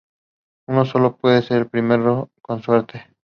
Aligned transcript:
Uno 0.67 0.83
sólo 0.85 1.15
puede 1.15 1.43
ser 1.43 1.59
el 1.59 1.69
primero 1.69 2.31
con 2.41 2.63
suerte. 2.63 3.13